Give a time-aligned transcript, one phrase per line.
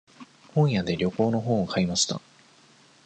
[0.55, 2.21] 本屋で旅行の本を買いました。